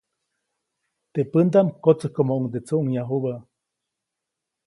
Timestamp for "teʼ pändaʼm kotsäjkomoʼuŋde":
1.13-2.59